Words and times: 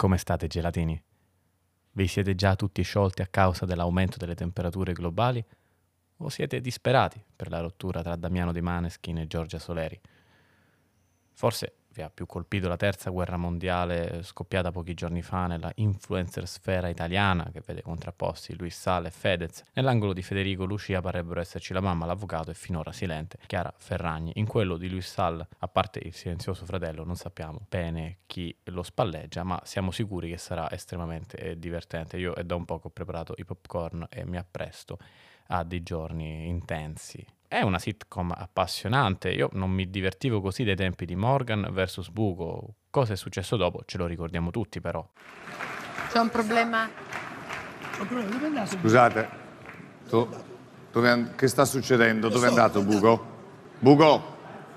Come 0.00 0.16
state 0.16 0.46
gelatini? 0.46 0.98
Vi 1.92 2.06
siete 2.06 2.34
già 2.34 2.56
tutti 2.56 2.80
sciolti 2.80 3.20
a 3.20 3.26
causa 3.26 3.66
dell'aumento 3.66 4.16
delle 4.16 4.34
temperature 4.34 4.94
globali? 4.94 5.44
O 6.16 6.30
siete 6.30 6.62
disperati 6.62 7.22
per 7.36 7.50
la 7.50 7.60
rottura 7.60 8.00
tra 8.00 8.16
Damiano 8.16 8.50
De 8.50 8.62
Maneskin 8.62 9.18
e 9.18 9.26
Giorgia 9.26 9.58
Soleri? 9.58 10.00
Forse 11.34 11.74
vi 11.92 12.02
ha 12.02 12.10
più 12.10 12.26
colpito 12.26 12.68
la 12.68 12.76
terza 12.76 13.10
guerra 13.10 13.36
mondiale 13.36 14.22
scoppiata 14.22 14.70
pochi 14.70 14.94
giorni 14.94 15.22
fa 15.22 15.46
nella 15.46 15.72
influencer 15.76 16.46
sfera 16.46 16.88
italiana 16.88 17.50
che 17.52 17.62
vede 17.66 17.82
contrapposti 17.82 18.56
Luis 18.56 18.78
Sale 18.78 19.08
e 19.08 19.10
Fedez. 19.10 19.64
Nell'angolo 19.74 20.12
di 20.12 20.22
Federico 20.22 20.64
Lucia 20.64 21.00
parrebbero 21.00 21.40
esserci 21.40 21.72
la 21.72 21.80
mamma, 21.80 22.06
l'avvocato 22.06 22.50
e 22.50 22.54
finora 22.54 22.92
silente 22.92 23.38
Chiara 23.46 23.72
Ferragni. 23.76 24.32
In 24.36 24.46
quello 24.46 24.76
di 24.76 24.88
Luis 24.88 25.10
Sale, 25.10 25.48
a 25.58 25.68
parte 25.68 26.00
il 26.02 26.14
silenzioso 26.14 26.64
fratello, 26.64 27.04
non 27.04 27.16
sappiamo 27.16 27.66
bene 27.68 28.18
chi 28.26 28.56
lo 28.64 28.82
spalleggia, 28.82 29.42
ma 29.42 29.60
siamo 29.64 29.90
sicuri 29.90 30.30
che 30.30 30.38
sarà 30.38 30.70
estremamente 30.70 31.36
eh, 31.36 31.58
divertente. 31.58 32.16
Io 32.18 32.34
è 32.34 32.44
da 32.44 32.54
un 32.54 32.64
po' 32.64 32.78
che 32.78 32.86
ho 32.86 32.90
preparato 32.90 33.34
i 33.36 33.44
popcorn 33.44 34.06
e 34.08 34.24
mi 34.24 34.36
appresto 34.36 34.98
a 35.48 35.64
dei 35.64 35.82
giorni 35.82 36.46
intensi 36.46 37.26
è 37.50 37.62
una 37.62 37.80
sitcom 37.80 38.32
appassionante, 38.32 39.28
io 39.30 39.48
non 39.54 39.72
mi 39.72 39.90
divertivo 39.90 40.40
così 40.40 40.62
dai 40.62 40.76
tempi 40.76 41.04
di 41.04 41.16
Morgan 41.16 41.66
vs. 41.72 42.10
Bugo. 42.10 42.76
Cosa 42.90 43.14
è 43.14 43.16
successo 43.16 43.56
dopo 43.56 43.82
ce 43.86 43.98
lo 43.98 44.06
ricordiamo 44.06 44.52
tutti 44.52 44.80
però. 44.80 45.04
C'è 46.12 46.20
un 46.20 46.28
problema? 46.28 46.88
Scusate, 48.66 49.28
tu, 50.08 50.28
dove, 50.92 51.32
che 51.34 51.48
sta 51.48 51.64
succedendo? 51.64 52.28
Dove 52.28 52.46
è 52.46 52.48
andato 52.50 52.84
Bugo? 52.84 53.26
Bugo! 53.80 54.36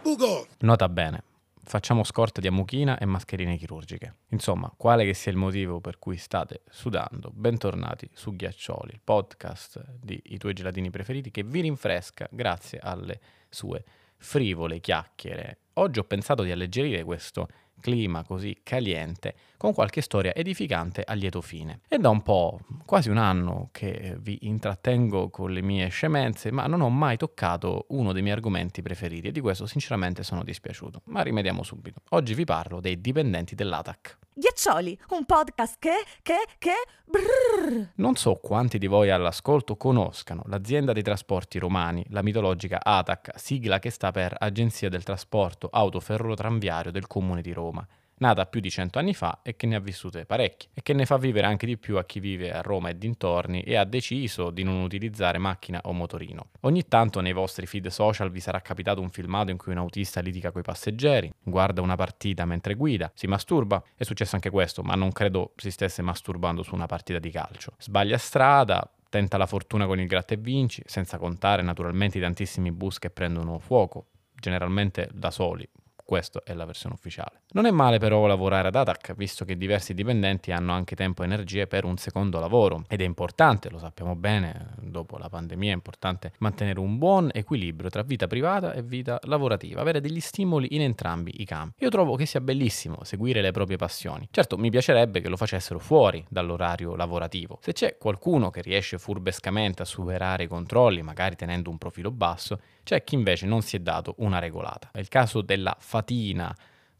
Bugo! 0.00 0.46
Nota 0.60 0.88
bene, 0.88 1.22
facciamo 1.64 2.04
scorta 2.04 2.40
di 2.40 2.46
ammuchina 2.46 2.98
e 2.98 3.04
mascherine 3.04 3.56
chirurgiche. 3.56 4.16
Insomma, 4.28 4.72
quale 4.76 5.04
che 5.04 5.14
sia 5.14 5.32
il 5.32 5.38
motivo 5.38 5.80
per 5.80 5.98
cui 5.98 6.16
state 6.16 6.62
sudando, 6.68 7.30
bentornati 7.34 8.08
su 8.12 8.34
Ghiaccioli, 8.34 8.92
il 8.92 9.00
podcast 9.02 9.84
di 10.00 10.20
I 10.26 10.38
tuoi 10.38 10.52
gelatini 10.52 10.90
preferiti 10.90 11.30
che 11.30 11.42
vi 11.42 11.60
rinfresca 11.60 12.28
grazie 12.30 12.78
alle 12.78 13.20
sue 13.48 13.84
frivole 14.16 14.80
chiacchiere. 14.80 15.58
Oggi 15.74 15.98
ho 15.98 16.04
pensato 16.04 16.42
di 16.42 16.50
alleggerire 16.50 17.02
questo 17.04 17.48
clima 17.80 18.24
così 18.24 18.60
caliente 18.62 19.34
con 19.56 19.72
qualche 19.72 20.00
storia 20.00 20.34
edificante 20.34 21.02
a 21.04 21.12
lieto 21.14 21.40
fine. 21.40 21.80
È 21.88 21.96
da 21.96 22.08
un 22.08 22.22
po', 22.22 22.60
quasi 22.84 23.10
un 23.10 23.18
anno, 23.18 23.68
che 23.72 24.16
vi 24.20 24.38
intrattengo 24.42 25.30
con 25.30 25.52
le 25.52 25.62
mie 25.62 25.88
scemenze, 25.88 26.50
ma 26.50 26.66
non 26.66 26.80
ho 26.80 26.90
mai 26.90 27.16
toccato 27.16 27.86
uno 27.88 28.12
dei 28.12 28.22
miei 28.22 28.34
argomenti 28.34 28.82
preferiti 28.82 29.28
e 29.28 29.32
di 29.32 29.40
questo 29.40 29.66
sinceramente 29.66 30.22
sono 30.22 30.42
dispiaciuto. 30.44 31.02
Ma 31.06 31.22
rimediamo 31.22 31.62
subito. 31.62 32.02
Oggi 32.10 32.34
vi 32.34 32.44
parlo 32.44 32.80
dei 32.80 33.00
dipendenti 33.00 33.54
dell'ATAC. 33.54 34.18
Ghiaccioli, 34.36 34.98
un 35.10 35.24
podcast 35.24 35.76
che, 35.78 35.92
che, 36.20 36.44
che... 36.58 36.72
Brrr. 37.04 37.90
Non 37.96 38.16
so 38.16 38.34
quanti 38.34 38.78
di 38.78 38.88
voi 38.88 39.08
all'ascolto 39.10 39.76
conoscano 39.76 40.42
l'azienda 40.46 40.92
dei 40.92 41.04
trasporti 41.04 41.60
romani, 41.60 42.04
la 42.08 42.20
mitologica 42.20 42.80
ATAC, 42.82 43.30
sigla 43.36 43.78
che 43.78 43.90
sta 43.90 44.10
per 44.10 44.34
Agenzia 44.36 44.88
del 44.88 45.04
Trasporto 45.04 45.68
Autoferrotranviario 45.70 46.90
del 46.90 47.06
Comune 47.06 47.42
di 47.42 47.52
Roma 47.52 47.86
nata 48.18 48.46
più 48.46 48.60
di 48.60 48.70
cento 48.70 48.98
anni 48.98 49.14
fa 49.14 49.40
e 49.42 49.56
che 49.56 49.66
ne 49.66 49.76
ha 49.76 49.80
vissute 49.80 50.24
parecchie 50.24 50.70
e 50.74 50.82
che 50.82 50.92
ne 50.92 51.06
fa 51.06 51.16
vivere 51.16 51.46
anche 51.46 51.66
di 51.66 51.76
più 51.76 51.96
a 51.96 52.04
chi 52.04 52.20
vive 52.20 52.52
a 52.52 52.60
Roma 52.60 52.88
e 52.88 52.98
dintorni 52.98 53.62
e 53.62 53.76
ha 53.76 53.84
deciso 53.84 54.50
di 54.50 54.62
non 54.62 54.82
utilizzare 54.82 55.38
macchina 55.38 55.80
o 55.84 55.92
motorino. 55.92 56.48
Ogni 56.60 56.86
tanto 56.86 57.20
nei 57.20 57.32
vostri 57.32 57.66
feed 57.66 57.88
social 57.88 58.30
vi 58.30 58.40
sarà 58.40 58.60
capitato 58.60 59.00
un 59.00 59.10
filmato 59.10 59.50
in 59.50 59.56
cui 59.56 59.72
un 59.72 59.78
autista 59.78 60.20
litiga 60.20 60.50
coi 60.50 60.62
passeggeri, 60.62 61.32
guarda 61.42 61.80
una 61.80 61.96
partita 61.96 62.44
mentre 62.44 62.74
guida, 62.74 63.10
si 63.14 63.26
masturba, 63.26 63.82
è 63.96 64.04
successo 64.04 64.34
anche 64.34 64.50
questo, 64.50 64.82
ma 64.82 64.94
non 64.94 65.12
credo 65.12 65.52
si 65.56 65.70
stesse 65.70 66.02
masturbando 66.02 66.62
su 66.62 66.74
una 66.74 66.86
partita 66.86 67.18
di 67.18 67.30
calcio. 67.30 67.72
Sbaglia 67.78 68.18
strada, 68.18 68.88
tenta 69.08 69.36
la 69.36 69.46
fortuna 69.46 69.86
con 69.86 70.00
il 70.00 70.06
gratta 70.06 70.34
e 70.34 70.36
vinci, 70.36 70.82
senza 70.86 71.18
contare 71.18 71.62
naturalmente 71.62 72.18
i 72.18 72.20
tantissimi 72.20 72.72
bus 72.72 72.98
che 72.98 73.10
prendono 73.10 73.58
fuoco, 73.58 74.06
generalmente 74.34 75.08
da 75.12 75.30
soli, 75.30 75.68
questa 76.04 76.42
è 76.44 76.52
la 76.52 76.64
versione 76.64 76.94
ufficiale. 76.94 77.42
Non 77.52 77.66
è 77.66 77.70
male 77.70 77.98
però 77.98 78.26
lavorare 78.26 78.68
ad 78.68 78.74
ATAC, 78.74 79.14
visto 79.14 79.44
che 79.44 79.56
diversi 79.56 79.94
dipendenti 79.94 80.52
hanno 80.52 80.72
anche 80.72 80.94
tempo 80.94 81.22
e 81.22 81.24
energie 81.24 81.66
per 81.66 81.84
un 81.84 81.96
secondo 81.96 82.38
lavoro. 82.38 82.84
Ed 82.88 83.00
è 83.00 83.04
importante, 83.04 83.70
lo 83.70 83.78
sappiamo 83.78 84.14
bene, 84.14 84.74
dopo 84.80 85.16
la 85.16 85.28
pandemia 85.28 85.70
è 85.70 85.74
importante 85.74 86.32
mantenere 86.38 86.78
un 86.78 86.98
buon 86.98 87.30
equilibrio 87.32 87.88
tra 87.88 88.02
vita 88.02 88.26
privata 88.26 88.72
e 88.74 88.82
vita 88.82 89.18
lavorativa, 89.22 89.80
avere 89.80 90.00
degli 90.00 90.20
stimoli 90.20 90.74
in 90.74 90.82
entrambi 90.82 91.40
i 91.40 91.44
campi. 91.44 91.82
Io 91.84 91.90
trovo 91.90 92.16
che 92.16 92.26
sia 92.26 92.40
bellissimo 92.40 93.02
seguire 93.02 93.40
le 93.40 93.50
proprie 93.50 93.76
passioni. 93.76 94.28
Certo, 94.30 94.58
mi 94.58 94.70
piacerebbe 94.70 95.20
che 95.20 95.28
lo 95.28 95.36
facessero 95.36 95.78
fuori 95.78 96.24
dall'orario 96.28 96.96
lavorativo. 96.96 97.58
Se 97.62 97.72
c'è 97.72 97.96
qualcuno 97.96 98.50
che 98.50 98.60
riesce 98.60 98.98
furbescamente 98.98 99.82
a 99.82 99.86
superare 99.86 100.44
i 100.44 100.48
controlli, 100.48 101.02
magari 101.02 101.36
tenendo 101.36 101.70
un 101.70 101.78
profilo 101.78 102.10
basso, 102.10 102.60
c'è 102.82 103.02
chi 103.02 103.14
invece 103.14 103.46
non 103.46 103.62
si 103.62 103.76
è 103.76 103.78
dato 103.78 104.14
una 104.18 104.38
regolata. 104.38 104.90
È 104.92 104.98
il 104.98 105.08
caso 105.08 105.40
della 105.40 105.74
Fatina 105.94 106.52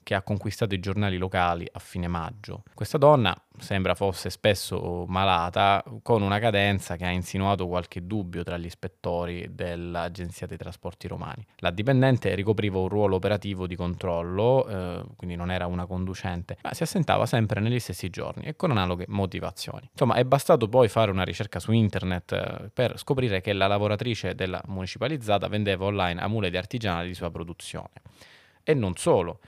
che 0.05 0.15
ha 0.15 0.23
conquistato 0.23 0.75
i 0.75 0.79
giornali 0.79 1.17
locali 1.17 1.67
a 1.73 1.81
fine 1.81 2.07
maggio. 2.07 2.63
Questa 2.75 2.99
donna 2.99 3.35
sembra 3.59 3.97
fosse 3.97 4.31
spesso 4.31 5.05
malata, 5.09 5.83
con 6.03 6.23
una 6.23 6.39
cadenza 6.39 6.95
che 6.95 7.05
ha 7.05 7.11
insinuato 7.11 7.67
qualche 7.67 8.07
dubbio 8.07 8.45
tra 8.45 8.57
gli 8.57 8.67
ispettori 8.67 9.49
dell'Agenzia 9.51 10.47
dei 10.47 10.59
Trasporti 10.59 11.09
Romani. 11.09 11.45
La 11.57 11.71
dipendente 11.71 12.35
ricopriva 12.35 12.79
un 12.79 12.89
ruolo 12.89 13.17
operativo 13.17 13.67
di 13.67 13.75
controllo, 13.75 14.69
eh, 14.69 15.05
quindi 15.17 15.35
non 15.35 15.51
era 15.51 15.67
una 15.67 15.87
conducente, 15.87 16.59
ma 16.63 16.75
si 16.75 16.85
assentava 16.85 17.27
sempre 17.27 17.61
negli 17.61 17.81
stessi 17.81 18.11
giorni 18.11 18.45
e 18.45 18.55
con 18.55 18.71
analoghe 18.71 19.07
motivazioni. 19.09 19.89
Insomma, 19.91 20.15
è 20.15 20.25
bastato 20.25 20.69
poi 20.69 20.89
fare 20.89 21.11
una 21.11 21.25
ricerca 21.25 21.59
su 21.59 21.73
internet 21.73 22.33
eh, 22.33 22.71
per 22.73 22.99
scoprire 22.99 23.41
che 23.41 23.53
la 23.53 23.67
lavoratrice 23.67 24.37
della 24.37 24.63
municipalizzata 24.67 25.49
vendeva 25.49 25.87
online 25.87 26.21
amuleti 26.21 26.57
artigianali 26.57 27.09
di 27.09 27.15
sua 27.15 27.31
produzione. 27.31 28.03
E 28.65 28.75
non 28.75 28.97
solo. 28.97 29.41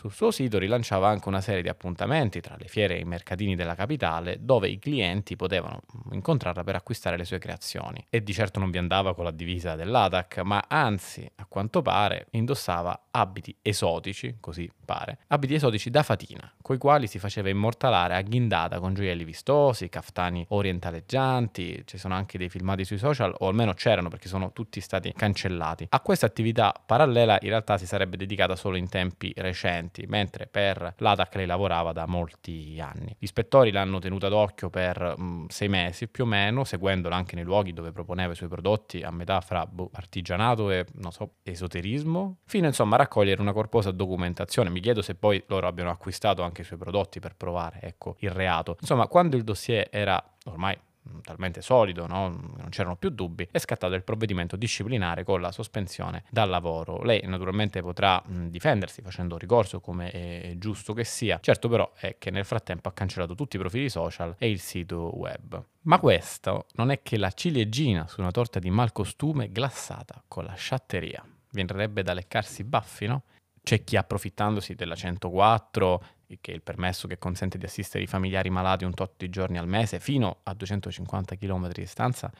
Sul 0.00 0.12
suo 0.12 0.30
sito 0.30 0.56
rilanciava 0.56 1.10
anche 1.10 1.28
una 1.28 1.42
serie 1.42 1.60
di 1.60 1.68
appuntamenti 1.68 2.40
tra 2.40 2.56
le 2.58 2.68
fiere 2.68 2.96
e 2.96 3.00
i 3.00 3.04
mercatini 3.04 3.54
della 3.54 3.74
capitale 3.74 4.38
dove 4.40 4.66
i 4.70 4.78
clienti 4.78 5.36
potevano 5.36 5.82
incontrarla 6.12 6.64
per 6.64 6.74
acquistare 6.74 7.18
le 7.18 7.26
sue 7.26 7.36
creazioni. 7.36 8.06
E 8.08 8.22
di 8.22 8.32
certo 8.32 8.58
non 8.58 8.70
vi 8.70 8.78
andava 8.78 9.14
con 9.14 9.24
la 9.24 9.30
divisa 9.30 9.74
dell'ATAC, 9.74 10.38
ma 10.38 10.64
anzi, 10.68 11.30
a 11.34 11.44
quanto 11.44 11.82
pare, 11.82 12.28
indossava 12.30 13.08
abiti 13.10 13.54
esotici, 13.60 14.38
così 14.40 14.72
pare, 14.82 15.18
abiti 15.26 15.52
esotici 15.52 15.90
da 15.90 16.02
fatina, 16.02 16.50
coi 16.62 16.78
quali 16.78 17.06
si 17.06 17.18
faceva 17.18 17.50
immortalare 17.50 18.14
a 18.14 18.22
ghindata 18.22 18.80
con 18.80 18.94
gioielli 18.94 19.24
vistosi, 19.24 19.90
caftani 19.90 20.46
orientaleggianti, 20.48 21.82
ci 21.84 21.98
sono 21.98 22.14
anche 22.14 22.38
dei 22.38 22.48
filmati 22.48 22.86
sui 22.86 22.96
social, 22.96 23.34
o 23.36 23.48
almeno 23.48 23.74
c'erano 23.74 24.08
perché 24.08 24.28
sono 24.28 24.52
tutti 24.54 24.80
stati 24.80 25.12
cancellati. 25.12 25.88
A 25.90 26.00
questa 26.00 26.24
attività 26.24 26.72
parallela 26.86 27.36
in 27.42 27.50
realtà 27.50 27.76
si 27.76 27.84
sarebbe 27.84 28.16
dedicata 28.16 28.56
solo 28.56 28.76
in 28.76 28.88
tempi 28.88 29.30
recenti 29.36 29.88
precedenti, 29.90 30.06
mentre 30.06 30.46
per 30.46 30.94
l'ATAC 30.96 31.34
lei 31.34 31.46
lavorava 31.46 31.92
da 31.92 32.06
molti 32.06 32.78
anni. 32.80 33.14
Gli 33.18 33.24
ispettori 33.24 33.70
l'hanno 33.70 33.98
tenuta 33.98 34.28
d'occhio 34.28 34.70
per 34.70 35.14
mh, 35.16 35.22
mm, 35.22 35.46
sei 35.48 35.68
mesi 35.68 36.08
più 36.08 36.24
o 36.24 36.26
meno, 36.26 36.64
seguendola 36.64 37.14
anche 37.14 37.34
nei 37.34 37.44
luoghi 37.44 37.72
dove 37.72 37.92
proponeva 37.92 38.32
i 38.32 38.36
suoi 38.36 38.48
prodotti 38.48 39.02
a 39.02 39.10
metà 39.10 39.40
fra 39.40 39.66
boh, 39.66 39.90
artigianato 39.92 40.70
e, 40.70 40.86
so, 41.10 41.34
esoterismo, 41.42 42.38
fino 42.44 42.66
insomma 42.66 42.94
a 42.94 42.98
raccogliere 42.98 43.40
una 43.40 43.52
corposa 43.52 43.90
documentazione. 43.90 44.70
Mi 44.70 44.80
chiedo 44.80 45.02
se 45.02 45.14
poi 45.14 45.42
loro 45.48 45.66
abbiano 45.66 45.90
acquistato 45.90 46.42
anche 46.42 46.62
i 46.62 46.64
suoi 46.64 46.78
prodotti 46.78 47.20
per 47.20 47.34
provare, 47.34 47.80
ecco, 47.82 48.16
il 48.20 48.30
reato. 48.30 48.76
Insomma, 48.80 49.06
quando 49.08 49.36
il 49.36 49.44
dossier 49.44 49.88
era 49.90 50.22
ormai 50.44 50.76
talmente 51.22 51.62
solido, 51.62 52.06
no? 52.06 52.28
non 52.28 52.68
c'erano 52.70 52.96
più 52.96 53.10
dubbi, 53.10 53.48
è 53.50 53.58
scattato 53.58 53.94
il 53.94 54.02
provvedimento 54.02 54.56
disciplinare 54.56 55.24
con 55.24 55.40
la 55.40 55.52
sospensione 55.52 56.24
dal 56.30 56.48
lavoro. 56.48 57.02
Lei 57.02 57.20
naturalmente 57.24 57.82
potrà 57.82 58.22
mm, 58.26 58.46
difendersi 58.48 59.02
facendo 59.02 59.36
ricorso 59.36 59.80
come 59.80 60.10
è 60.10 60.54
giusto 60.56 60.92
che 60.92 61.04
sia, 61.04 61.38
certo 61.40 61.68
però 61.68 61.92
è 61.94 62.16
che 62.18 62.30
nel 62.30 62.44
frattempo 62.44 62.88
ha 62.88 62.92
cancellato 62.92 63.34
tutti 63.34 63.56
i 63.56 63.58
profili 63.58 63.88
social 63.88 64.34
e 64.38 64.50
il 64.50 64.60
sito 64.60 65.16
web. 65.16 65.62
Ma 65.82 65.98
questo 65.98 66.66
non 66.74 66.90
è 66.90 67.02
che 67.02 67.16
la 67.16 67.30
ciliegina 67.30 68.06
su 68.06 68.20
una 68.20 68.30
torta 68.30 68.58
di 68.58 68.70
malcostume 68.70 69.50
glassata 69.50 70.22
con 70.28 70.44
la 70.44 70.54
sciatteria. 70.54 71.24
Vienerebbe 71.52 72.02
da 72.02 72.12
leccarsi 72.12 72.60
i 72.60 72.64
baffi, 72.64 73.06
no? 73.06 73.22
C'è 73.62 73.84
chi 73.84 73.96
approfittandosi 73.96 74.74
della 74.74 74.94
104 74.94 76.04
che 76.40 76.52
è 76.52 76.54
il 76.54 76.62
permesso 76.62 77.08
che 77.08 77.18
consente 77.18 77.58
di 77.58 77.64
assistere 77.64 78.04
i 78.04 78.06
familiari 78.06 78.50
malati 78.50 78.84
un 78.84 78.94
tot 78.94 79.14
di 79.16 79.30
giorni 79.30 79.58
al 79.58 79.66
mese, 79.66 80.00
fino 80.00 80.38
a 80.42 80.54
250 80.54 81.36
km 81.36 81.68
di 81.68 81.80
distanza, 81.80 82.30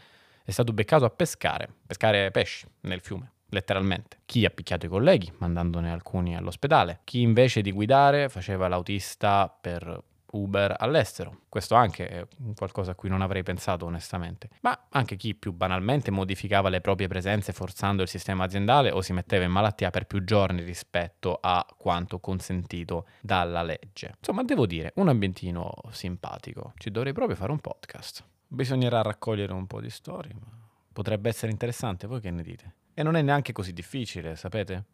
è 0.45 0.51
stato 0.51 0.73
beccato 0.73 1.05
a 1.05 1.11
pescare, 1.11 1.69
pescare 1.87 2.31
pesci 2.31 2.67
nel 2.81 3.01
fiume, 3.01 3.33
letteralmente. 3.49 4.19
Chi 4.27 4.45
ha 4.45 4.51
picchiato 4.51 4.87
i 4.87 4.89
colleghi, 4.89 5.33
mandandone 5.39 5.91
alcuni 5.91 6.37
all'ospedale, 6.37 7.01
chi 7.05 7.21
invece 7.21 7.63
di 7.63 7.73
guidare 7.73 8.29
faceva 8.29 8.69
l'autista 8.69 9.49
per 9.49 10.03
Uber 10.33 10.75
all'estero. 10.79 11.43
Questo 11.49 11.75
anche 11.75 12.09
è 12.09 12.27
qualcosa 12.57 12.93
a 12.93 12.95
cui 12.95 13.09
non 13.09 13.23
avrei 13.23 13.43
pensato 13.43 13.87
onestamente. 13.87 14.49
Ma 14.61 14.87
anche 14.91 15.17
chi 15.17 15.35
più 15.35 15.53
banalmente 15.53 16.11
modificava 16.11 16.69
le 16.69 16.81
proprie 16.81 17.09
presenze 17.09 17.53
forzando 17.53 18.03
il 18.03 18.09
sistema 18.09 18.45
aziendale 18.45 18.91
o 18.91 19.01
si 19.01 19.13
metteva 19.13 19.45
in 19.45 19.51
malattia 19.51 19.91
per 19.91 20.07
più 20.07 20.25
giorni 20.25 20.63
rispetto 20.63 21.39
a 21.41 21.67
quanto 21.77 22.21
consentito 22.21 23.07
dalla 23.21 23.63
legge. 23.63 24.15
Insomma, 24.19 24.43
devo 24.45 24.67
dire, 24.67 24.93
un 24.97 25.09
ambientino 25.09 25.73
simpatico. 25.91 26.73
Ci 26.77 26.91
dovrei 26.91 27.13
proprio 27.13 27.37
fare 27.37 27.53
un 27.53 27.59
podcast. 27.59 28.25
Bisognerà 28.47 29.03
raccogliere 29.03 29.53
un 29.53 29.67
po' 29.67 29.81
di 29.81 29.91
storie, 29.91 30.35
ma 30.35 30.47
potrebbe 30.93 31.29
essere 31.29 31.53
interessante, 31.53 32.07
voi 32.07 32.21
che 32.21 32.31
ne 32.31 32.43
dite? 32.43 32.75
E 32.95 33.03
non 33.03 33.15
è 33.15 33.23
neanche 33.23 33.53
così 33.53 33.73
difficile, 33.73 34.35
sapete? 34.35 34.85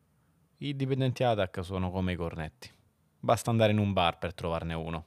I 0.58 0.76
dipendenti 0.76 1.24
ADAC 1.24 1.60
sono 1.62 1.90
come 1.90 2.12
i 2.12 2.16
cornetti. 2.16 2.70
Basta 3.18 3.50
andare 3.50 3.72
in 3.72 3.78
un 3.78 3.92
bar 3.92 4.18
per 4.18 4.34
trovarne 4.34 4.74
uno. 4.74 5.06